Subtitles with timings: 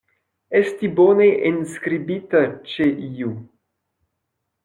[0.59, 3.37] Esti bone enskribita ĉe iu.